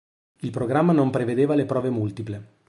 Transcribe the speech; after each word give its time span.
Il 0.39 0.49
programma 0.49 0.93
non 0.93 1.11
prevedeva 1.11 1.53
le 1.53 1.65
prove 1.67 1.91
multiple. 1.91 2.57